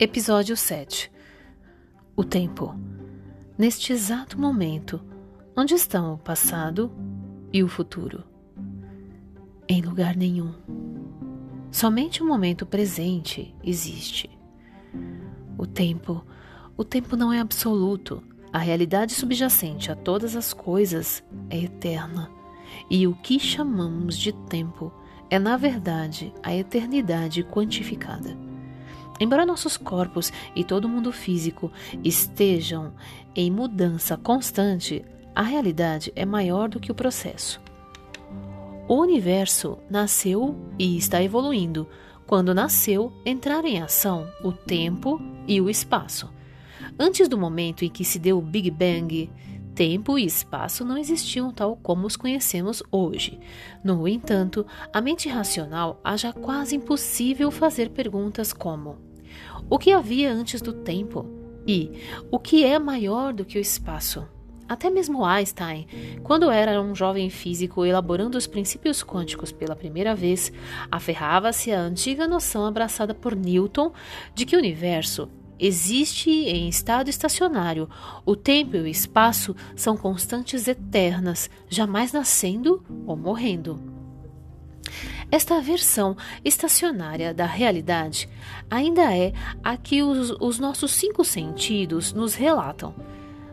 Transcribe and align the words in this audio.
Episódio 0.00 0.56
7 0.56 1.10
O 2.14 2.22
tempo. 2.22 2.72
Neste 3.58 3.92
exato 3.92 4.38
momento, 4.38 5.00
onde 5.56 5.74
estão 5.74 6.14
o 6.14 6.18
passado 6.18 6.92
e 7.52 7.64
o 7.64 7.68
futuro? 7.68 8.22
Em 9.68 9.82
lugar 9.82 10.14
nenhum. 10.14 10.54
Somente 11.72 12.22
o 12.22 12.26
momento 12.28 12.64
presente 12.64 13.52
existe. 13.60 14.30
O 15.58 15.66
tempo, 15.66 16.24
o 16.76 16.84
tempo 16.84 17.16
não 17.16 17.32
é 17.32 17.40
absoluto. 17.40 18.22
A 18.52 18.58
realidade 18.58 19.12
subjacente 19.14 19.90
a 19.90 19.96
todas 19.96 20.36
as 20.36 20.52
coisas 20.52 21.24
é 21.50 21.58
eterna. 21.58 22.30
E 22.88 23.04
o 23.08 23.16
que 23.16 23.40
chamamos 23.40 24.16
de 24.16 24.32
tempo 24.32 24.92
é, 25.28 25.40
na 25.40 25.56
verdade, 25.56 26.32
a 26.40 26.54
eternidade 26.54 27.42
quantificada. 27.42 28.47
Embora 29.20 29.46
nossos 29.46 29.76
corpos 29.76 30.32
e 30.54 30.62
todo 30.62 30.84
o 30.84 30.88
mundo 30.88 31.12
físico 31.12 31.72
estejam 32.04 32.92
em 33.34 33.50
mudança 33.50 34.16
constante, 34.16 35.04
a 35.34 35.42
realidade 35.42 36.12
é 36.16 36.24
maior 36.24 36.68
do 36.68 36.80
que 36.80 36.90
o 36.90 36.94
processo. 36.94 37.60
O 38.88 38.94
universo 38.94 39.78
nasceu 39.90 40.56
e 40.78 40.96
está 40.96 41.22
evoluindo. 41.22 41.86
Quando 42.26 42.54
nasceu, 42.54 43.12
entraram 43.24 43.68
em 43.68 43.82
ação 43.82 44.26
o 44.42 44.52
tempo 44.52 45.20
e 45.46 45.60
o 45.60 45.68
espaço. 45.68 46.32
Antes 46.98 47.28
do 47.28 47.38
momento 47.38 47.84
em 47.84 47.90
que 47.90 48.04
se 48.04 48.18
deu 48.18 48.38
o 48.38 48.42
Big 48.42 48.70
Bang, 48.70 49.30
tempo 49.74 50.18
e 50.18 50.24
espaço 50.24 50.84
não 50.84 50.98
existiam 50.98 51.52
tal 51.52 51.76
como 51.76 52.06
os 52.06 52.16
conhecemos 52.16 52.82
hoje. 52.90 53.38
No 53.84 54.08
entanto, 54.08 54.66
a 54.92 55.00
mente 55.00 55.28
racional 55.28 56.00
acha 56.02 56.32
quase 56.32 56.74
impossível 56.74 57.50
fazer 57.50 57.90
perguntas 57.90 58.52
como: 58.52 59.07
o 59.68 59.78
que 59.78 59.92
havia 59.92 60.32
antes 60.32 60.60
do 60.60 60.72
tempo 60.72 61.26
e 61.66 61.92
o 62.30 62.38
que 62.38 62.64
é 62.64 62.78
maior 62.78 63.32
do 63.32 63.44
que 63.44 63.58
o 63.58 63.60
espaço. 63.60 64.26
Até 64.68 64.90
mesmo 64.90 65.24
Einstein, 65.24 65.86
quando 66.22 66.50
era 66.50 66.80
um 66.82 66.94
jovem 66.94 67.30
físico 67.30 67.86
elaborando 67.86 68.36
os 68.36 68.46
princípios 68.46 69.02
quânticos 69.02 69.50
pela 69.50 69.74
primeira 69.74 70.14
vez, 70.14 70.52
aferrava-se 70.90 71.72
à 71.72 71.80
antiga 71.80 72.28
noção 72.28 72.66
abraçada 72.66 73.14
por 73.14 73.34
Newton 73.34 73.92
de 74.34 74.44
que 74.44 74.54
o 74.54 74.58
universo 74.58 75.30
existe 75.58 76.30
em 76.30 76.68
estado 76.68 77.08
estacionário. 77.08 77.88
O 78.26 78.36
tempo 78.36 78.76
e 78.76 78.80
o 78.80 78.86
espaço 78.86 79.56
são 79.74 79.96
constantes 79.96 80.68
eternas, 80.68 81.48
jamais 81.68 82.12
nascendo 82.12 82.84
ou 83.06 83.16
morrendo. 83.16 83.97
Esta 85.30 85.60
versão 85.60 86.16
estacionária 86.42 87.34
da 87.34 87.44
realidade 87.44 88.28
ainda 88.70 89.14
é 89.14 89.34
a 89.62 89.76
que 89.76 90.02
os, 90.02 90.30
os 90.40 90.58
nossos 90.58 90.92
cinco 90.92 91.22
sentidos 91.22 92.14
nos 92.14 92.34
relatam. 92.34 92.94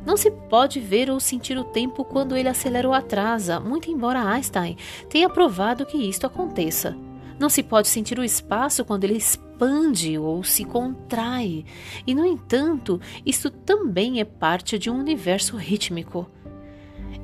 Não 0.05 0.15
se 0.15 0.31
pode 0.31 0.79
ver 0.79 1.09
ou 1.09 1.19
sentir 1.19 1.57
o 1.57 1.65
tempo 1.65 2.05
quando 2.05 2.37
ele 2.37 2.47
acelera 2.47 2.87
ou 2.87 2.93
atrasa, 2.93 3.59
muito 3.59 3.91
embora 3.91 4.23
Einstein 4.23 4.77
tenha 5.09 5.27
provado 5.27 5.85
que 5.85 5.97
isto 5.97 6.25
aconteça. 6.25 6.95
Não 7.37 7.49
se 7.49 7.61
pode 7.61 7.89
sentir 7.89 8.17
o 8.17 8.23
espaço 8.23 8.85
quando 8.85 9.03
ele 9.03 9.17
expande 9.17 10.17
ou 10.17 10.43
se 10.43 10.63
contrai, 10.63 11.65
e 12.07 12.15
no 12.15 12.25
entanto, 12.25 13.01
isto 13.25 13.49
também 13.49 14.21
é 14.21 14.25
parte 14.25 14.79
de 14.79 14.89
um 14.89 14.97
universo 14.97 15.57
rítmico. 15.57 16.29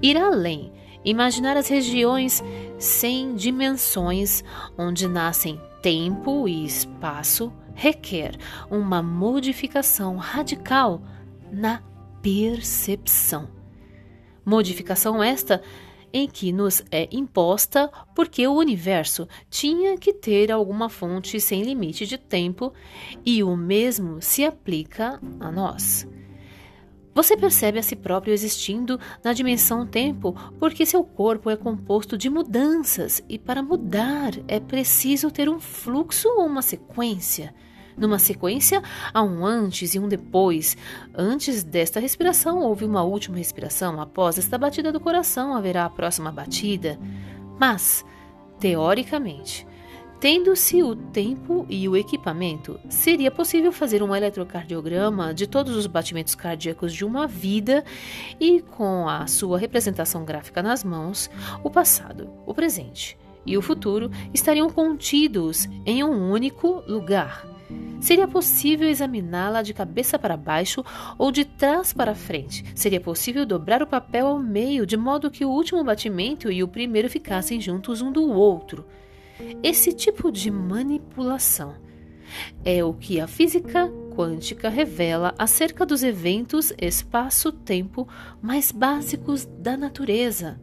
Ir 0.02 0.17
além 0.17 0.73
Imaginar 1.03 1.57
as 1.57 1.67
regiões 1.67 2.44
sem 2.77 3.35
dimensões 3.35 4.44
onde 4.77 5.07
nascem 5.07 5.59
tempo 5.81 6.47
e 6.47 6.63
espaço 6.63 7.52
requer 7.73 8.35
uma 8.69 9.02
modificação 9.02 10.17
radical 10.17 11.01
na 11.51 11.81
percepção. 12.22 13.50
Modificação 14.45 15.23
esta 15.23 15.61
em 16.13 16.28
que 16.28 16.51
nos 16.51 16.84
é 16.91 17.07
imposta 17.11 17.90
porque 18.13 18.45
o 18.47 18.53
universo 18.53 19.28
tinha 19.50 19.97
que 19.97 20.13
ter 20.13 20.51
alguma 20.51 20.90
fonte 20.90 21.40
sem 21.40 21.63
limite 21.63 22.06
de 22.06 22.17
tempo 22.17 22.73
e 23.25 23.44
o 23.44 23.56
mesmo 23.56 24.22
se 24.22 24.44
aplica 24.44 25.19
a 25.40 25.51
nós. 25.51 26.07
Você 27.13 27.35
percebe 27.35 27.77
a 27.77 27.83
si 27.83 27.95
próprio 27.95 28.33
existindo 28.33 28.99
na 29.23 29.33
dimensão 29.33 29.85
tempo 29.85 30.33
porque 30.57 30.85
seu 30.85 31.03
corpo 31.03 31.49
é 31.49 31.57
composto 31.57 32.17
de 32.17 32.29
mudanças 32.29 33.22
e 33.27 33.38
para 33.38 33.61
mudar 33.61 34.31
é 34.47 34.59
preciso 34.59 35.29
ter 35.29 35.49
um 35.49 35.59
fluxo 35.59 36.29
ou 36.29 36.45
uma 36.45 36.61
sequência. 36.61 37.53
Numa 37.97 38.17
sequência, 38.17 38.81
há 39.13 39.22
um 39.22 39.45
antes 39.45 39.94
e 39.94 39.99
um 39.99 40.07
depois. 40.07 40.77
Antes 41.13 41.63
desta 41.63 41.99
respiração, 41.99 42.59
houve 42.59 42.85
uma 42.85 43.03
última 43.03 43.38
respiração. 43.38 43.99
Após 43.99 44.38
esta 44.38 44.57
batida 44.57 44.91
do 44.91 44.99
coração, 44.99 45.53
haverá 45.53 45.85
a 45.85 45.89
próxima 45.89 46.31
batida. 46.31 46.97
Mas, 47.59 48.05
teoricamente, 48.59 49.67
Tendo-se 50.22 50.84
o 50.84 50.96
tempo 50.96 51.66
e 51.68 51.90
o 51.90 51.98
equipamento, 51.98 52.80
seria 52.88 53.32
possível 53.32 53.72
fazer 53.72 54.04
um 54.04 54.16
eletrocardiograma 54.16 55.34
de 55.34 55.48
todos 55.48 55.76
os 55.76 55.88
batimentos 55.88 56.36
cardíacos 56.36 56.94
de 56.94 57.04
uma 57.04 57.26
vida 57.26 57.84
e, 58.40 58.62
com 58.62 59.09
a 59.09 59.26
sua 59.26 59.58
representação 59.58 60.24
gráfica 60.24 60.62
nas 60.62 60.84
mãos, 60.84 61.28
o 61.64 61.72
passado, 61.72 62.30
o 62.46 62.54
presente 62.54 63.18
e 63.48 63.58
o 63.58 63.64
futuro 63.64 64.12
estariam 64.32 64.70
contidos 64.70 65.68
em 65.88 66.04
um 66.04 66.32
único 66.32 66.84
lugar. 66.88 67.44
Seria 68.00 68.28
possível 68.28 68.88
examiná-la 68.88 69.64
de 69.64 69.74
cabeça 69.74 70.20
para 70.20 70.38
baixo 70.38 70.86
ou 71.18 71.32
de 71.32 71.46
trás 71.46 71.94
para 71.94 72.14
frente. 72.14 72.64
Seria 72.76 73.02
possível 73.02 73.44
dobrar 73.44 73.82
o 73.82 73.88
papel 73.88 74.28
ao 74.28 74.38
meio, 74.38 74.86
de 74.86 74.96
modo 74.96 75.32
que 75.32 75.44
o 75.44 75.50
último 75.50 75.84
batimento 75.84 76.52
e 76.52 76.62
o 76.62 76.68
primeiro 76.68 77.09
ficassem 77.09 77.59
juntos 77.59 78.03
um 78.03 78.12
do 78.12 78.30
outro. 78.32 78.86
Esse 79.63 79.94
tipo 79.94 80.31
de 80.31 80.50
manipulação 80.50 81.75
é 82.63 82.84
o 82.84 82.94
que 82.94 83.19
a 83.19 83.28
física 83.28 83.91
quântica 84.16 84.69
revela 84.69 85.34
acerca 85.38 85.85
dos 85.85 86.03
eventos 86.03 86.74
espaço-tempo 86.78 88.07
mais 88.41 88.72
básicos 88.72 89.46
da 89.46 89.78
natureza. 89.78 90.59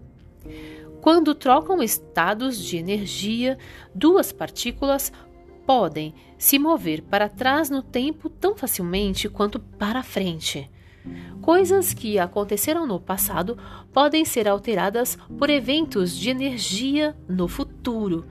Quando 1.01 1.35
trocam 1.35 1.83
estados 1.83 2.63
de 2.63 2.77
energia, 2.77 3.57
duas 3.95 4.33
partículas 4.33 5.13
podem 5.65 6.15
se 6.37 6.59
mover 6.59 7.03
para 7.03 7.29
trás 7.29 7.71
no 7.71 7.83
tempo 7.83 8.29
tão 8.29 8.57
facilmente 8.57 9.29
quanto 9.29 9.61
para 9.61 10.03
frente. 10.03 10.71
Coisas 11.41 11.95
que 11.95 12.19
aconteceram 12.19 12.87
no 12.87 13.01
passado 13.01 13.57
podem 13.93 14.25
ser 14.25 14.49
alteradas 14.49 15.17
por 15.39 15.49
eventos 15.49 16.17
de 16.17 16.31
energia 16.31 17.17
no 17.29 17.49
futuro 17.49 18.27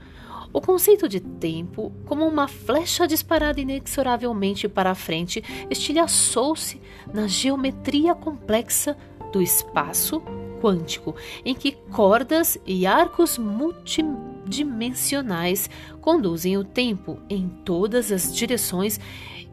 o 0.54 0.62
conceito 0.62 1.10
de 1.10 1.20
tempo, 1.20 1.92
como 2.06 2.26
uma 2.26 2.48
flecha 2.48 3.08
disparada 3.08 3.60
inexoravelmente 3.60 4.68
para 4.68 4.92
a 4.92 4.96
frente, 4.96 5.44
estilhaçou-se 5.70 6.82
na 7.14 7.28
geometria 7.28 8.16
complexa 8.16 8.98
do 9.32 9.40
espaço 9.42 10.22
quântico, 10.62 11.16
em 11.46 11.54
que 11.54 11.72
cordas 11.72 12.58
e 12.66 12.88
arcos 12.88 13.38
multidimensionais 13.38 15.70
conduzem 16.02 16.58
o 16.58 16.64
tempo 16.64 17.20
em 17.30 17.48
todas 17.64 18.12
as 18.12 18.36
direções 18.36 19.00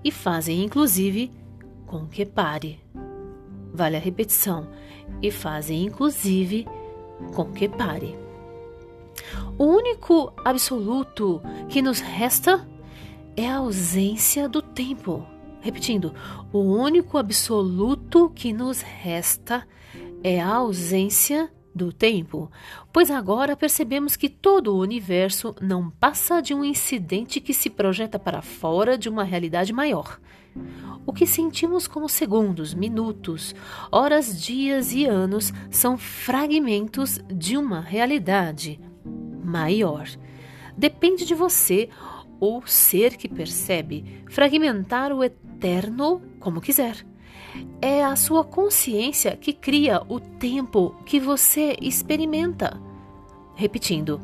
e 0.03 0.11
fazem, 0.11 0.65
inclusive, 0.65 1.31
com 1.87 2.06
que 2.06 2.25
pare. 2.25 2.81
Vale 3.72 3.97
a 3.97 4.00
repetição. 4.00 4.66
E 5.21 5.31
fazem, 5.31 5.84
inclusive, 5.84 6.66
com 7.34 7.53
que 7.53 7.69
pare. 7.69 8.24
O 9.56 9.66
único 9.66 10.32
absoluto 10.44 11.40
que 11.69 11.81
nos 11.81 12.00
resta 12.00 12.69
é 13.37 13.49
a 13.49 13.58
ausência 13.58 14.49
do 14.49 14.61
tempo. 14.61 15.25
Repetindo, 15.61 16.12
o 16.52 16.58
único 16.58 17.17
absoluto 17.17 18.31
que 18.34 18.52
nos 18.52 18.81
resta 18.81 19.67
é 20.25 20.40
a 20.40 20.56
ausência 20.56 21.52
do 21.73 21.93
tempo, 21.93 22.50
pois 22.93 23.12
agora 23.12 23.56
percebemos 23.56 24.17
que 24.17 24.29
todo 24.29 24.75
o 24.75 24.81
universo 24.81 25.55
não 25.61 25.88
passa 25.88 26.40
de 26.40 26.52
um 26.52 26.64
incidente 26.64 27.40
que 27.40 27.55
se 27.55 27.70
projeta 27.70 28.19
para 28.19 28.43
fora 28.43 28.99
de 28.99 29.08
uma 29.08 29.23
realidade 29.23 29.73
maior. 29.73 30.20
O 31.06 31.12
que 31.12 31.26
sentimos 31.26 31.87
como 31.87 32.08
segundos, 32.08 32.75
minutos, 32.75 33.55
horas, 33.90 34.40
dias 34.40 34.93
e 34.93 35.06
anos 35.06 35.52
são 35.70 35.96
fragmentos 35.96 37.20
de 37.29 37.56
uma 37.56 37.81
realidade 37.81 38.81
maior. 39.55 40.09
Depende 40.77 41.25
de 41.25 41.35
você, 41.35 41.89
ou 42.41 42.67
ser 42.67 43.17
que 43.17 43.29
percebe, 43.29 44.25
fragmentar 44.29 45.12
o 45.12 45.23
eterno 45.23 46.21
como 46.41 46.61
quiser. 46.61 47.06
É 47.81 48.05
a 48.05 48.17
sua 48.17 48.43
consciência 48.45 49.37
que 49.37 49.53
cria 49.53 50.03
o 50.09 50.19
tempo 50.19 50.97
que 51.06 51.21
você 51.21 51.77
experimenta. 51.81 52.81
Repetindo, 53.55 54.21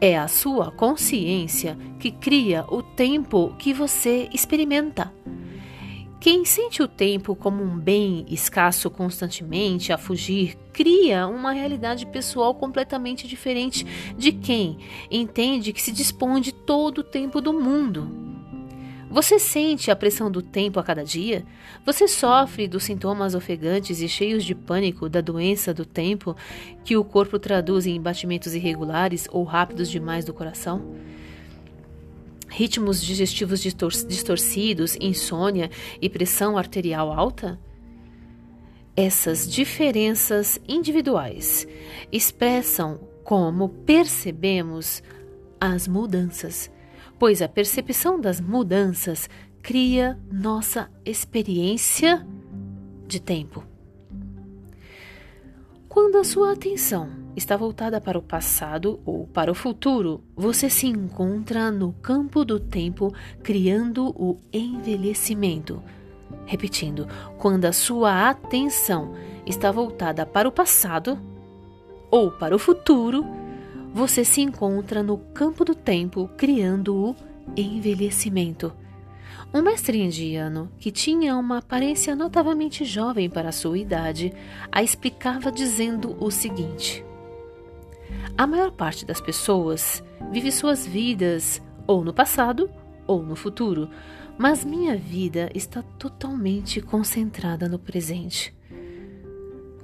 é 0.00 0.18
a 0.18 0.26
sua 0.26 0.72
consciência 0.72 1.78
que 2.00 2.10
cria 2.10 2.64
o 2.68 2.82
tempo 2.82 3.54
que 3.56 3.72
você 3.72 4.28
experimenta. 4.32 5.14
Quem 6.20 6.44
sente 6.44 6.82
o 6.82 6.86
tempo 6.86 7.34
como 7.34 7.62
um 7.62 7.78
bem 7.78 8.26
escasso 8.28 8.90
constantemente 8.90 9.90
a 9.90 9.96
fugir, 9.96 10.54
cria 10.70 11.26
uma 11.26 11.52
realidade 11.52 12.04
pessoal 12.04 12.54
completamente 12.54 13.26
diferente 13.26 13.86
de 14.18 14.30
quem 14.30 14.76
entende 15.10 15.72
que 15.72 15.80
se 15.80 15.90
dispõe 15.90 16.42
de 16.42 16.52
todo 16.52 16.98
o 16.98 17.04
tempo 17.04 17.40
do 17.40 17.54
mundo. 17.54 18.06
Você 19.10 19.38
sente 19.38 19.90
a 19.90 19.96
pressão 19.96 20.30
do 20.30 20.42
tempo 20.42 20.78
a 20.78 20.84
cada 20.84 21.02
dia? 21.02 21.42
Você 21.86 22.06
sofre 22.06 22.68
dos 22.68 22.84
sintomas 22.84 23.34
ofegantes 23.34 24.02
e 24.02 24.08
cheios 24.08 24.44
de 24.44 24.54
pânico 24.54 25.08
da 25.08 25.22
doença 25.22 25.72
do 25.72 25.86
tempo 25.86 26.36
que 26.84 26.98
o 26.98 27.02
corpo 27.02 27.38
traduz 27.38 27.86
em 27.86 27.98
batimentos 27.98 28.54
irregulares 28.54 29.26
ou 29.32 29.42
rápidos 29.42 29.90
demais 29.90 30.26
do 30.26 30.34
coração? 30.34 30.94
Ritmos 32.50 33.02
digestivos 33.02 33.60
distorcidos, 33.60 34.96
insônia 35.00 35.70
e 36.02 36.10
pressão 36.10 36.58
arterial 36.58 37.12
alta? 37.12 37.58
Essas 38.96 39.50
diferenças 39.50 40.60
individuais 40.68 41.66
expressam 42.12 43.00
como 43.24 43.68
percebemos 43.68 45.02
as 45.60 45.86
mudanças 45.86 46.70
pois 47.20 47.42
a 47.42 47.48
percepção 47.48 48.18
das 48.18 48.40
mudanças 48.40 49.28
cria 49.62 50.18
nossa 50.32 50.90
experiência 51.04 52.26
de 53.06 53.20
tempo. 53.20 53.69
Quando 55.90 56.18
a 56.18 56.24
sua 56.24 56.52
atenção 56.52 57.10
está 57.34 57.56
voltada 57.56 58.00
para 58.00 58.16
o 58.16 58.22
passado 58.22 59.00
ou 59.04 59.26
para 59.26 59.50
o 59.50 59.56
futuro, 59.56 60.22
você 60.36 60.70
se 60.70 60.86
encontra 60.86 61.68
no 61.72 61.92
campo 61.94 62.44
do 62.44 62.60
tempo 62.60 63.12
criando 63.42 64.10
o 64.10 64.38
envelhecimento. 64.52 65.82
Repetindo, 66.46 67.08
quando 67.38 67.64
a 67.64 67.72
sua 67.72 68.30
atenção 68.30 69.14
está 69.44 69.72
voltada 69.72 70.24
para 70.24 70.48
o 70.48 70.52
passado 70.52 71.18
ou 72.08 72.30
para 72.30 72.54
o 72.54 72.58
futuro, 72.58 73.26
você 73.92 74.24
se 74.24 74.40
encontra 74.40 75.02
no 75.02 75.18
campo 75.18 75.64
do 75.64 75.74
tempo 75.74 76.30
criando 76.36 76.94
o 76.94 77.16
envelhecimento. 77.56 78.72
Um 79.52 79.62
mestre 79.62 79.98
indiano, 79.98 80.70
que 80.78 80.92
tinha 80.92 81.36
uma 81.36 81.58
aparência 81.58 82.14
notavelmente 82.14 82.84
jovem 82.84 83.28
para 83.28 83.50
sua 83.50 83.76
idade, 83.76 84.32
a 84.70 84.80
explicava 84.80 85.50
dizendo 85.50 86.16
o 86.20 86.30
seguinte: 86.30 87.04
A 88.38 88.46
maior 88.46 88.70
parte 88.70 89.04
das 89.04 89.20
pessoas 89.20 90.04
vive 90.30 90.52
suas 90.52 90.86
vidas 90.86 91.60
ou 91.84 92.04
no 92.04 92.14
passado 92.14 92.70
ou 93.08 93.24
no 93.24 93.34
futuro, 93.34 93.90
mas 94.38 94.64
minha 94.64 94.96
vida 94.96 95.50
está 95.52 95.82
totalmente 95.82 96.80
concentrada 96.80 97.68
no 97.68 97.78
presente. 97.78 98.54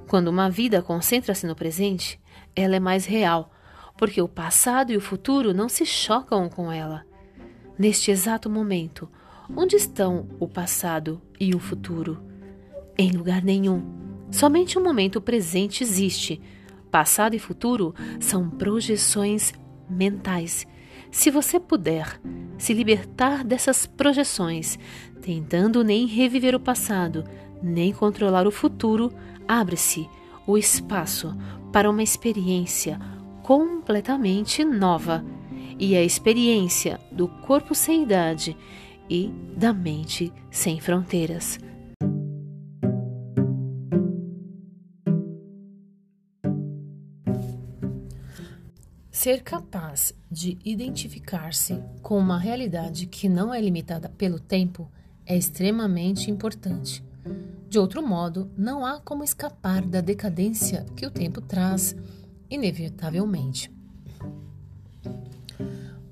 Quando 0.07 0.29
uma 0.29 0.49
vida 0.49 0.81
concentra-se 0.81 1.45
no 1.45 1.55
presente, 1.55 2.17
ela 2.55 2.77
é 2.77 2.79
mais 2.79 3.05
real 3.05 3.51
porque 3.97 4.21
o 4.21 4.29
passado 4.29 4.93
e 4.93 4.97
o 4.97 5.01
futuro 5.01 5.53
não 5.53 5.67
se 5.67 5.85
chocam 5.85 6.47
com 6.47 6.71
ela. 6.71 7.05
Neste 7.77 8.11
exato 8.11 8.49
momento, 8.49 9.09
onde 9.55 9.75
estão 9.75 10.27
o 10.39 10.47
passado 10.47 11.21
e 11.39 11.55
o 11.55 11.59
futuro? 11.59 12.21
Em 12.97 13.11
lugar 13.11 13.43
nenhum. 13.43 13.83
Somente 14.31 14.77
o 14.77 14.83
momento 14.83 15.21
presente 15.21 15.83
existe. 15.83 16.41
Passado 16.91 17.35
e 17.35 17.39
futuro 17.39 17.93
são 18.19 18.49
projeções 18.49 19.53
mentais. 19.89 20.65
Se 21.11 21.31
você 21.31 21.59
puder 21.59 22.19
se 22.57 22.73
libertar 22.73 23.43
dessas 23.43 23.85
projeções, 23.85 24.77
tentando 25.21 25.83
nem 25.83 26.05
reviver 26.05 26.55
o 26.55 26.59
passado, 26.59 27.23
nem 27.61 27.93
controlar 27.93 28.45
o 28.47 28.51
futuro, 28.51 29.11
abre-se 29.47 30.09
o 30.45 30.57
espaço 30.57 31.35
para 31.71 31.89
uma 31.89 32.03
experiência 32.03 32.99
completamente 33.43 34.63
nova 34.65 35.23
e 35.79 35.95
a 35.95 36.03
experiência 36.03 36.99
do 37.11 37.27
corpo 37.27 37.75
sem 37.75 38.03
idade 38.03 38.57
e 39.09 39.31
da 39.55 39.73
mente 39.73 40.31
sem 40.51 40.79
fronteiras. 40.79 41.59
Ser 49.09 49.41
capaz 49.41 50.13
de 50.31 50.57
identificar-se 50.63 51.83
com 52.01 52.17
uma 52.17 52.37
realidade 52.37 53.07
que 53.07 53.27
não 53.27 53.53
é 53.53 53.59
limitada 53.59 54.07
pelo 54.09 54.39
tempo 54.39 54.89
é 55.25 55.35
extremamente 55.35 56.31
importante. 56.31 57.03
De 57.67 57.77
outro 57.77 58.05
modo, 58.05 58.49
não 58.55 58.85
há 58.85 59.01
como 59.01 59.23
escapar 59.23 59.81
da 59.81 59.99
decadência 59.99 60.85
que 60.95 61.05
o 61.05 61.11
tempo 61.11 61.41
traz 61.41 61.95
inevitavelmente. 62.49 63.76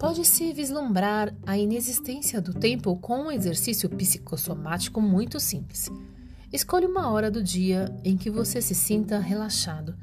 Pode-se 0.06 0.54
vislumbrar 0.54 1.36
a 1.48 1.58
inexistência 1.58 2.40
do 2.40 2.54
tempo 2.54 2.96
com 2.98 3.24
um 3.24 3.32
exercício 3.32 3.90
psicossomático 3.90 5.02
muito 5.02 5.40
simples. 5.40 5.90
Escolha 6.54 6.88
uma 6.88 7.10
hora 7.10 7.32
do 7.32 7.42
dia 7.42 7.88
em 8.04 8.16
que 8.16 8.30
você 8.30 8.62
se 8.62 8.76
sinta 8.76 9.18
relaxado 9.18 9.98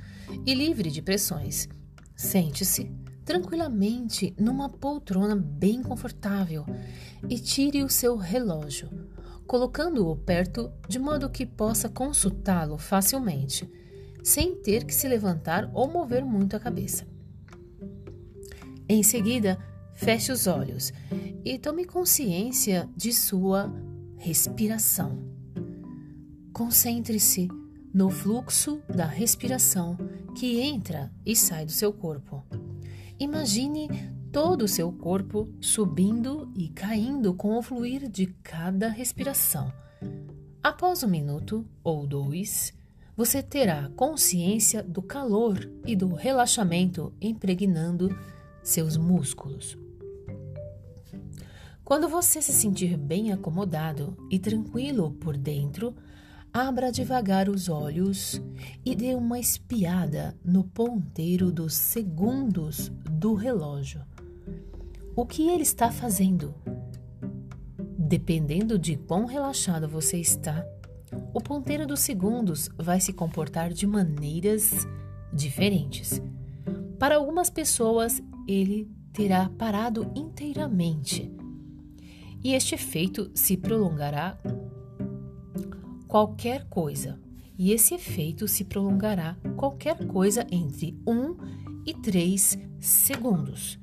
e 0.45 0.55
livre 0.55 0.91
de 0.91 1.01
pressões. 1.01 1.69
Sente-se 2.17 2.91
tranquilamente 3.25 4.35
numa 4.37 4.69
poltrona 4.69 5.37
bem 5.37 5.85
confortável 5.85 6.67
e 7.31 7.39
tire 7.39 7.85
o 7.85 7.89
seu 7.89 8.17
relógio, 8.17 8.91
colocando-o 9.47 10.17
perto 10.17 10.73
de 10.89 10.99
modo 10.99 11.31
que 11.31 11.47
possa 11.47 11.89
consultá-lo 11.89 12.77
facilmente 12.77 13.71
sem 14.21 14.57
ter 14.57 14.85
que 14.85 14.97
se 14.97 15.07
levantar 15.07 15.71
ou 15.73 15.89
mover 15.89 16.25
muito 16.25 16.57
a 16.57 16.61
cabeça. 16.61 17.07
Em 18.89 19.05
seguida, 19.05 19.57
feche 19.95 20.33
os 20.33 20.47
olhos 20.47 20.93
e 21.45 21.59
tome 21.59 21.85
consciência 21.85 22.89
de 22.97 23.13
sua 23.13 23.73
respiração. 24.17 25.19
Concentre-se 26.53 27.49
no 27.93 28.11
fluxo 28.11 28.81
da 28.89 29.07
respiração 29.07 29.97
que 30.37 30.61
entra 30.61 31.13
e 31.27 31.37
sai 31.37 31.67
do 31.67 31.73
seu 31.73 31.93
corpo. 31.93 32.45
Imagine 33.19 33.89
todo 34.33 34.63
o 34.63 34.69
seu 34.69 34.91
corpo 34.91 35.49
subindo 35.61 36.51
e 36.57 36.69
caindo 36.69 37.35
com 37.35 37.59
o 37.59 37.63
fluir 37.63 38.09
de 38.09 38.27
cada 38.43 38.89
respiração. 38.89 39.73
Após 40.63 41.03
um 41.03 41.09
minuto 41.09 41.67
ou 41.85 42.07
dois, 42.07 42.73
você 43.17 43.43
terá 43.43 43.91
consciência 43.95 44.83
do 44.83 45.03
calor 45.03 45.71
e 45.85 45.95
do 45.95 46.15
relaxamento 46.15 47.13
impregnando 47.21 48.17
seus 48.63 48.97
músculos. 48.97 49.77
Quando 51.85 52.09
você 52.09 52.41
se 52.41 52.53
sentir 52.53 52.97
bem 52.97 53.33
acomodado 53.33 54.17
e 54.31 54.39
tranquilo 54.39 55.13
por 55.13 55.37
dentro, 55.37 55.95
abra 56.53 56.93
devagar 56.93 57.49
os 57.49 57.69
olhos 57.69 58.41
e 58.85 58.95
dê 58.95 59.15
uma 59.15 59.39
espiada 59.39 60.37
no 60.45 60.65
ponteiro 60.65 61.51
dos 61.51 61.75
segundos 61.75 62.91
do 63.11 63.35
relógio. 63.35 64.03
O 65.17 65.27
que 65.27 65.49
ele 65.49 65.63
está 65.63 65.91
fazendo? 65.91 66.55
Dependendo 67.99 68.79
de 68.79 68.97
quão 68.97 69.27
relaxado 69.27 69.89
você 69.89 70.19
está, 70.19 70.65
o 71.35 71.41
ponteiro 71.41 71.87
dos 71.87 72.01
segundos 72.01 72.71
vai 72.79 73.01
se 73.01 73.13
comportar 73.13 73.73
de 73.73 73.87
maneiras 73.87 74.87
diferentes. 75.33 76.23
Para 76.99 77.17
algumas 77.17 77.51
pessoas, 77.51 78.23
ele 78.47 78.91
terá 79.13 79.49
parado 79.49 80.11
inteiramente 80.15 81.31
e 82.45 82.55
este 82.55 82.75
efeito 82.75 83.31
se 83.35 83.57
prolongará 83.57 84.37
qualquer 86.09 86.69
coisa. 86.69 87.21
E 87.57 87.71
esse 87.71 87.95
efeito 87.95 88.49
se 88.49 88.65
prolongará 88.65 89.37
qualquer 89.57 90.07
coisa 90.07 90.45
entre 90.51 90.99
1 91.07 91.37
e 91.87 91.95
3 91.95 92.59
segundos. 92.81 93.79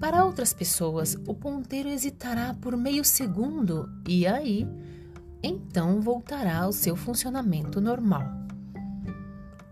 Para 0.00 0.24
outras 0.24 0.52
pessoas, 0.52 1.14
o 1.26 1.34
ponteiro 1.34 1.88
hesitará 1.88 2.54
por 2.54 2.76
meio 2.76 3.04
segundo 3.04 3.88
e 4.08 4.26
aí 4.26 4.66
então 5.42 6.00
voltará 6.00 6.62
ao 6.62 6.72
seu 6.72 6.96
funcionamento 6.96 7.80
normal. 7.80 8.43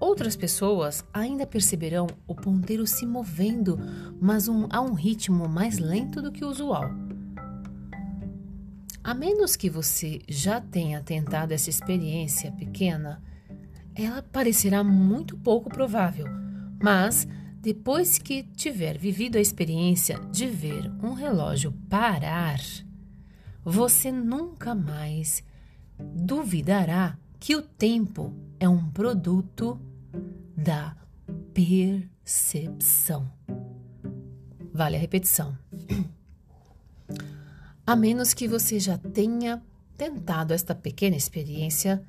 Outras 0.02 0.34
pessoas 0.34 1.04
ainda 1.14 1.46
perceberão 1.46 2.08
o 2.26 2.34
ponteiro 2.34 2.84
se 2.88 3.06
movendo, 3.06 3.78
mas 4.20 4.48
um, 4.48 4.66
a 4.68 4.80
um 4.80 4.94
ritmo 4.94 5.48
mais 5.48 5.78
lento 5.78 6.20
do 6.20 6.32
que 6.32 6.44
o 6.44 6.48
usual. 6.48 6.90
A 9.04 9.14
menos 9.14 9.54
que 9.54 9.70
você 9.70 10.20
já 10.28 10.60
tenha 10.60 11.00
tentado 11.00 11.54
essa 11.54 11.70
experiência 11.70 12.50
pequena, 12.50 13.22
ela 13.94 14.20
parecerá 14.24 14.82
muito 14.82 15.38
pouco 15.38 15.70
provável, 15.70 16.26
mas 16.82 17.28
depois 17.60 18.18
que 18.18 18.42
tiver 18.56 18.98
vivido 18.98 19.38
a 19.38 19.40
experiência 19.40 20.18
de 20.32 20.48
ver 20.48 20.90
um 21.00 21.12
relógio 21.12 21.70
parar, 21.88 22.58
você 23.64 24.10
nunca 24.10 24.74
mais 24.74 25.44
duvidará 25.96 27.16
que 27.38 27.54
o 27.54 27.62
tempo 27.62 28.34
é 28.58 28.68
um 28.68 28.90
produto 28.90 29.80
da 30.56 30.96
percepção. 31.54 33.30
Vale 34.72 34.96
a 34.96 35.00
repetição. 35.00 35.56
A 37.84 37.96
menos 37.96 38.32
que 38.32 38.46
você 38.46 38.78
já 38.78 38.96
tenha 38.96 39.60
tentado 39.96 40.54
esta 40.54 40.74
pequena 40.74 41.16
experiência, 41.16 42.02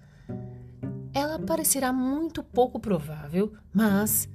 ela 1.13 1.39
parecerá 1.39 1.91
muito 1.91 2.43
pouco 2.43 2.79
provável, 2.79 3.53
mas 3.73 4.29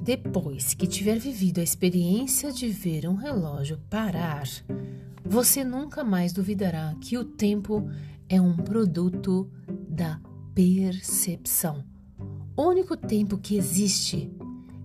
depois 0.00 0.74
que 0.74 0.86
tiver 0.86 1.18
vivido 1.18 1.60
a 1.60 1.62
experiência 1.64 2.52
de 2.52 2.68
ver 2.68 3.08
um 3.08 3.14
relógio 3.14 3.78
parar, 3.90 4.46
você 5.24 5.62
nunca 5.62 6.02
mais 6.02 6.32
duvidará 6.32 6.94
que 7.00 7.18
o 7.18 7.24
tempo 7.24 7.88
é 8.28 8.40
um 8.40 8.56
produto 8.56 9.50
da 9.88 10.20
percepção. 10.54 11.84
Único 12.56 12.96
tempo 12.96 13.38
que 13.38 13.56
existe 13.56 14.30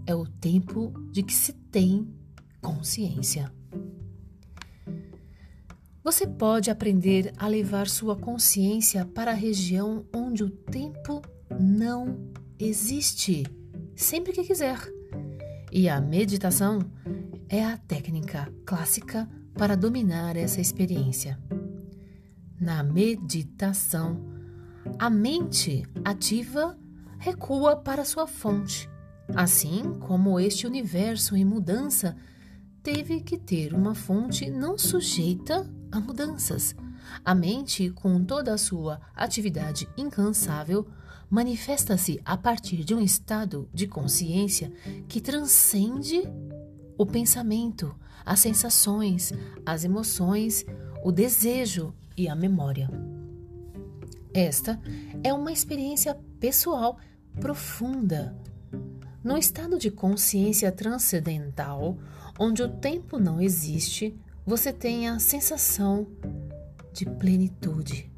é 0.06 0.16
o 0.16 0.26
tempo 0.26 0.94
de 1.12 1.24
que 1.24 1.34
se 1.34 1.54
tem 1.54 2.08
consciência. 2.62 3.52
Você 6.04 6.28
pode 6.28 6.70
aprender 6.70 7.34
a 7.38 7.48
levar 7.48 7.88
sua 7.88 8.16
consciência 8.16 9.06
para 9.06 9.32
a 9.32 9.34
região 9.34 10.06
onde 10.16 10.44
o 10.44 10.50
tempo 10.50 11.22
não 11.60 12.32
existe, 12.60 13.44
sempre 13.96 14.32
que 14.32 14.44
quiser. 14.44 14.80
E 15.72 15.90
a 15.90 16.00
meditação 16.00 16.80
é 17.50 17.66
a 17.66 17.78
técnica 17.78 18.52
clássica 18.66 19.28
para 19.56 19.76
dominar 19.76 20.38
essa 20.38 20.62
experiência. 20.62 21.40
Na 22.60 22.84
meditação, 22.84 24.22
a 25.00 25.10
mente 25.10 25.84
ativa 26.04 26.78
recua 27.20 27.76
para 27.76 28.06
sua 28.06 28.28
fonte, 28.28 28.90
assim 29.36 29.96
como 30.00 30.40
este 30.40 30.68
universo 30.68 31.36
em 31.36 31.46
mudança 31.46 32.16
teve 32.84 33.22
que 33.22 33.38
ter 33.38 33.74
uma 33.74 33.96
fonte 33.96 34.50
não 34.50 34.78
sujeita 34.78 35.68
a 35.92 36.00
mudanças. 36.00 36.76
A 37.24 37.34
mente, 37.34 37.90
com 37.90 38.24
toda 38.24 38.54
a 38.54 38.58
sua 38.58 39.00
atividade 39.16 39.88
incansável, 39.98 40.88
manifesta-se 41.30 42.22
a 42.24 42.38
partir 42.38 42.84
de 42.84 42.94
um 42.94 43.02
estado 43.02 43.68
de 43.74 43.88
consciência 43.88 44.72
que 45.08 45.20
transcende 45.20 46.22
o 46.98 47.06
pensamento, 47.06 47.96
as 48.24 48.40
sensações, 48.40 49.34
as 49.66 49.84
emoções, 49.84 50.66
o 51.04 51.12
desejo 51.12 51.94
e 52.16 52.28
a 52.28 52.36
memória. 52.36 52.90
Esta 54.34 54.80
é 55.24 55.34
uma 55.34 55.52
experiência 55.52 56.18
pessoal 56.46 57.00
profunda. 57.42 58.38
No 59.24 59.36
estado 59.36 59.80
de 59.80 59.90
consciência 59.90 60.72
transcendental, 60.72 61.98
onde 62.38 62.62
o 62.62 62.70
tempo 62.70 63.18
não 63.18 63.42
existe, 63.42 64.16
você 64.46 64.72
tem 64.72 65.10
a 65.10 65.18
sensação 65.18 66.06
de 66.94 67.04
plenitude. 67.04 68.12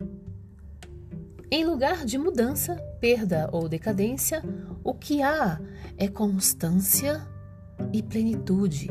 Em 1.50 1.64
lugar 1.64 2.04
de 2.04 2.18
mudança, 2.18 2.76
perda 3.00 3.50
ou 3.54 3.70
decadência, 3.70 4.44
o 4.84 4.94
que 4.94 5.22
há 5.22 5.62
é 5.98 6.10
constância 6.10 7.26
e 7.94 8.04
plenitude. 8.04 8.90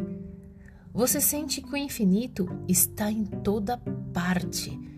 Você 0.94 1.20
sente 1.20 1.60
que 1.60 1.74
o 1.74 1.76
infinito 1.76 2.48
está 2.66 3.10
em 3.10 3.26
toda 3.26 3.76
parte. 4.14 4.95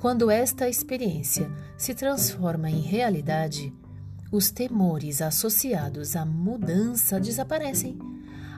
Quando 0.00 0.30
esta 0.30 0.68
experiência 0.68 1.50
se 1.76 1.92
transforma 1.92 2.70
em 2.70 2.80
realidade, 2.80 3.72
os 4.30 4.50
temores 4.50 5.20
associados 5.20 6.14
à 6.14 6.24
mudança 6.24 7.18
desaparecem 7.18 7.98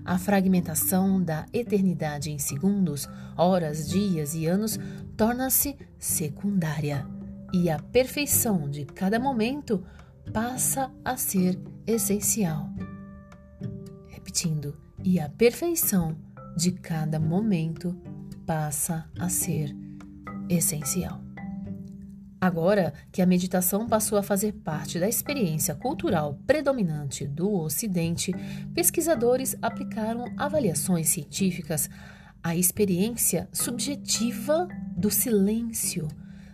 a 0.04 0.18
fragmentação 0.18 1.22
da 1.22 1.46
eternidade 1.52 2.30
em 2.30 2.38
segundos, 2.38 3.08
horas, 3.36 3.88
dias 3.88 4.34
e 4.34 4.46
anos 4.46 4.78
torna-se 5.16 5.76
secundária 5.98 7.06
e 7.52 7.70
a 7.70 7.78
perfeição 7.78 8.68
de 8.68 8.84
cada 8.84 9.18
momento 9.18 9.84
passa 10.32 10.90
a 11.04 11.16
ser 11.16 11.58
essencial. 11.86 12.68
Repetindo, 14.08 14.76
e 15.02 15.18
a 15.18 15.28
perfeição 15.28 16.16
de 16.56 16.72
cada 16.72 17.18
momento 17.18 17.96
passa 18.46 19.08
a 19.18 19.28
ser 19.28 19.74
essencial. 20.48 21.29
Agora 22.40 22.94
que 23.12 23.20
a 23.20 23.26
meditação 23.26 23.86
passou 23.86 24.16
a 24.16 24.22
fazer 24.22 24.52
parte 24.52 24.98
da 24.98 25.06
experiência 25.06 25.74
cultural 25.74 26.38
predominante 26.46 27.26
do 27.26 27.52
Ocidente, 27.52 28.32
pesquisadores 28.74 29.54
aplicaram 29.60 30.24
avaliações 30.38 31.10
científicas 31.10 31.90
à 32.42 32.56
experiência 32.56 33.46
subjetiva 33.52 34.66
do 34.96 35.10
silêncio, 35.10 36.08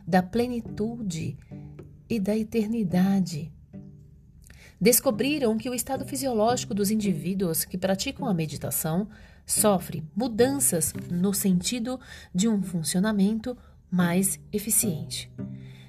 da 0.04 0.24
plenitude 0.24 1.38
e 2.10 2.18
da 2.18 2.36
eternidade. 2.36 3.52
Descobriram 4.80 5.56
que 5.56 5.70
o 5.70 5.74
estado 5.74 6.04
fisiológico 6.04 6.74
dos 6.74 6.90
indivíduos 6.90 7.64
que 7.64 7.78
praticam 7.78 8.26
a 8.26 8.34
meditação 8.34 9.08
sofre 9.46 10.04
mudanças 10.16 10.92
no 11.08 11.32
sentido 11.32 12.00
de 12.34 12.48
um 12.48 12.60
funcionamento 12.60 13.56
mais 13.90 14.38
eficiente. 14.52 15.30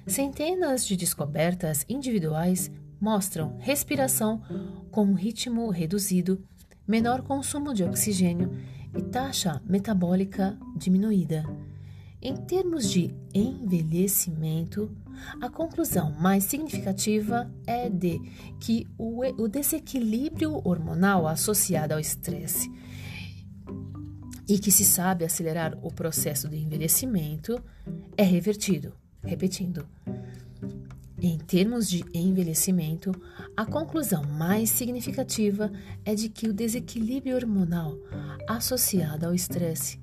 Centenas 0.06 0.86
de 0.86 0.96
descobertas 0.96 1.84
individuais 1.88 2.70
mostram 3.00 3.56
respiração 3.58 4.42
com 4.90 5.12
ritmo 5.12 5.68
reduzido, 5.70 6.42
menor 6.86 7.22
consumo 7.22 7.74
de 7.74 7.84
oxigênio 7.84 8.50
e 8.96 9.02
taxa 9.02 9.60
metabólica 9.66 10.58
diminuída. 10.76 11.44
Em 12.20 12.34
termos 12.34 12.90
de 12.90 13.14
envelhecimento, 13.32 14.90
a 15.40 15.48
conclusão 15.48 16.10
mais 16.12 16.44
significativa 16.44 17.48
é 17.66 17.88
de 17.88 18.18
que 18.58 18.88
o, 18.98 19.46
desequilíbrio 19.46 20.60
hormonal 20.64 21.28
associado 21.28 21.94
ao 21.94 22.00
estresse 22.00 22.70
e 24.48 24.58
que 24.58 24.72
se 24.72 24.84
sabe 24.84 25.24
acelerar 25.24 25.78
o 25.82 25.92
processo 25.92 26.48
de 26.48 26.56
envelhecimento 26.56 27.62
é 28.16 28.22
revertido. 28.22 28.94
Repetindo, 29.22 29.86
em 31.20 31.36
termos 31.36 31.88
de 31.88 32.04
envelhecimento, 32.14 33.12
a 33.56 33.66
conclusão 33.66 34.22
mais 34.22 34.70
significativa 34.70 35.70
é 36.04 36.14
de 36.14 36.28
que 36.28 36.48
o 36.48 36.54
desequilíbrio 36.54 37.36
hormonal 37.36 37.98
associado 38.48 39.26
ao 39.26 39.34
estresse 39.34 40.00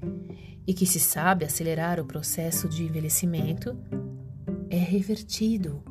e 0.68 0.74
que 0.74 0.86
se 0.86 1.00
sabe 1.00 1.46
acelerar 1.46 2.00
o 2.00 2.06
processo 2.06 2.68
de 2.68 2.84
envelhecimento 2.84 3.78
é 4.70 4.78
revertido. 4.78 5.82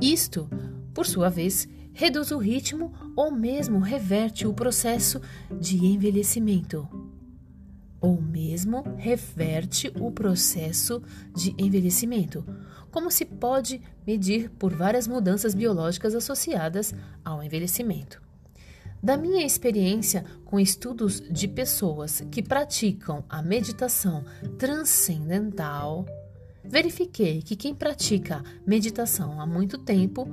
Isto, 0.00 0.48
por 0.92 1.06
sua 1.06 1.28
vez, 1.28 1.68
reduz 2.00 2.30
o 2.30 2.38
ritmo 2.38 2.94
ou 3.14 3.30
mesmo 3.30 3.78
reverte 3.78 4.46
o 4.46 4.54
processo 4.54 5.20
de 5.60 5.84
envelhecimento 5.84 6.88
ou 8.00 8.18
mesmo 8.22 8.82
reverte 8.96 9.92
o 10.00 10.10
processo 10.10 11.02
de 11.36 11.54
envelhecimento, 11.58 12.42
como 12.90 13.10
se 13.10 13.26
pode 13.26 13.82
medir 14.06 14.48
por 14.48 14.72
várias 14.72 15.06
mudanças 15.06 15.52
biológicas 15.52 16.14
associadas 16.14 16.94
ao 17.22 17.42
envelhecimento. 17.42 18.22
Da 19.02 19.18
minha 19.18 19.44
experiência 19.44 20.24
com 20.46 20.58
estudos 20.58 21.20
de 21.30 21.46
pessoas 21.46 22.22
que 22.30 22.42
praticam 22.42 23.22
a 23.28 23.42
meditação 23.42 24.24
transcendental, 24.56 26.06
verifiquei 26.64 27.42
que 27.42 27.54
quem 27.54 27.74
pratica 27.74 28.42
meditação 28.66 29.38
há 29.38 29.44
muito 29.44 29.76
tempo 29.76 30.26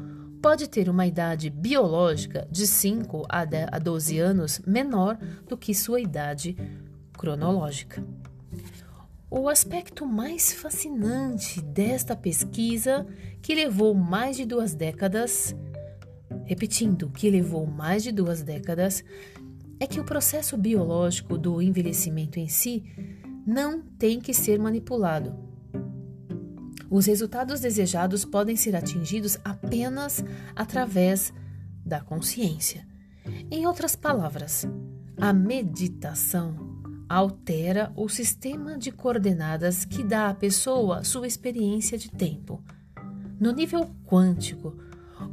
pode 0.48 0.70
ter 0.70 0.88
uma 0.88 1.06
idade 1.06 1.50
biológica 1.50 2.48
de 2.50 2.66
5 2.66 3.26
a 3.28 3.44
12 3.78 4.18
anos 4.18 4.62
menor 4.66 5.18
do 5.46 5.58
que 5.58 5.76
sua 5.76 6.00
idade 6.00 6.56
cronológica. 7.12 8.02
O 9.30 9.50
aspecto 9.50 10.06
mais 10.06 10.54
fascinante 10.54 11.60
desta 11.60 12.16
pesquisa, 12.16 13.06
que 13.42 13.54
levou 13.54 13.94
mais 13.94 14.38
de 14.38 14.46
duas 14.46 14.74
décadas, 14.74 15.54
repetindo, 16.46 17.10
que 17.10 17.30
levou 17.30 17.68
mais 17.68 18.02
de 18.02 18.14
duas 18.14 18.42
décadas, 18.42 19.04
é 19.82 19.86
que 19.86 20.00
o 20.00 20.06
processo 20.06 20.56
biológico 20.56 21.38
do 21.38 21.62
envelhecimento 21.62 22.40
em 22.40 22.48
si 22.48 22.86
não 23.46 23.82
tem 23.82 24.18
que 24.22 24.34
ser 24.34 24.58
manipulado. 24.58 25.47
Os 26.90 27.06
resultados 27.06 27.60
desejados 27.60 28.24
podem 28.24 28.56
ser 28.56 28.76
atingidos 28.76 29.38
apenas 29.44 30.24
através 30.56 31.34
da 31.86 32.00
consciência. 32.00 32.88
Em 33.52 33.66
outras 33.68 33.96
palavras, 33.96 34.66
a 35.20 35.34
meditação 35.34 36.56
altera 37.10 37.92
o 37.96 38.08
sistema 38.08 38.78
de 38.78 38.92
coordenadas 38.92 39.86
que 39.86 40.04
dá 40.04 40.30
à 40.30 40.34
pessoa 40.34 41.04
sua 41.04 41.28
experiência 41.28 41.98
de 41.98 42.10
tempo. 42.10 42.62
No 43.40 43.52
nível 43.52 43.90
quântico, 44.06 44.78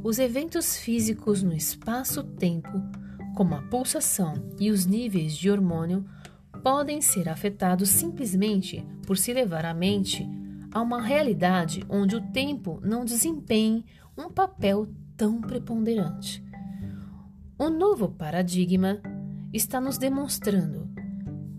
os 0.03 0.19
eventos 0.19 0.77
físicos 0.77 1.41
no 1.41 1.53
espaço-tempo, 1.53 2.81
como 3.35 3.55
a 3.55 3.61
pulsação 3.63 4.33
e 4.59 4.71
os 4.71 4.85
níveis 4.85 5.35
de 5.35 5.49
hormônio, 5.49 6.05
podem 6.63 7.01
ser 7.01 7.29
afetados 7.29 7.89
simplesmente 7.89 8.85
por 9.05 9.17
se 9.17 9.33
levar 9.33 9.65
a 9.65 9.73
mente 9.73 10.27
a 10.75 10.81
uma 10.81 11.01
realidade 11.01 11.85
onde 11.87 12.17
o 12.17 12.21
tempo 12.33 12.81
não 12.83 13.05
desempenhe 13.05 13.85
um 14.17 14.29
papel 14.29 14.89
tão 15.15 15.39
preponderante. 15.39 16.43
O 17.57 17.69
novo 17.69 18.09
paradigma 18.09 19.01
está 19.53 19.79
nos 19.79 19.97
demonstrando 19.97 20.93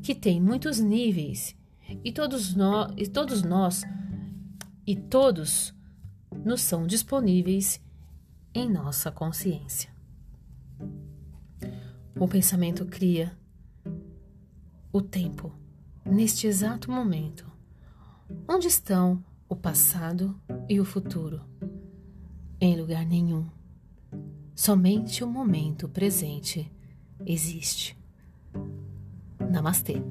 que 0.02 0.14
tem 0.14 0.38
muitos 0.38 0.78
níveis 0.78 1.56
e 2.04 2.12
todos 2.12 2.54
nós, 2.54 2.92
e 2.94 3.08
todos 3.08 3.42
nós 3.42 3.84
e 4.86 4.94
todos 4.94 5.74
nos 6.44 6.60
são 6.60 6.86
disponíveis 6.86 7.82
em 8.52 8.70
nossa 8.70 9.10
consciência. 9.10 9.88
O 12.20 12.28
pensamento 12.28 12.84
cria 12.84 13.34
o 14.92 15.00
tempo 15.00 15.54
neste 16.04 16.46
exato 16.46 16.90
momento. 16.90 17.45
Onde 18.48 18.68
estão 18.68 19.24
o 19.48 19.54
passado 19.54 20.34
e 20.68 20.80
o 20.80 20.84
futuro? 20.84 21.40
Em 22.60 22.80
lugar 22.80 23.04
nenhum. 23.04 23.46
Somente 24.54 25.22
o 25.22 25.26
momento 25.26 25.88
presente 25.88 26.70
existe. 27.24 27.96
Namastê. 29.50 30.02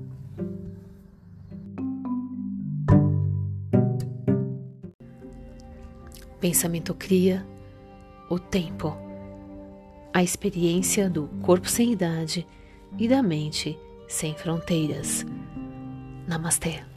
Pensamento 6.40 6.94
cria 6.94 7.46
o 8.30 8.38
tempo, 8.38 8.96
a 10.14 10.22
experiência 10.22 11.10
do 11.10 11.28
corpo 11.42 11.68
sem 11.68 11.92
idade 11.92 12.46
e 12.98 13.08
da 13.08 13.24
mente 13.24 13.78
sem 14.08 14.36
fronteiras. 14.36 15.26
Namastê. 16.28 16.95